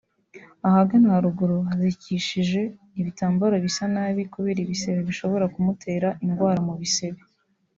[0.67, 2.61] ahagana haruguru hazikishije
[2.99, 7.19] ibitambaro bisa nabi kubera ibisebe bishobora kumutera indwara mu bisebe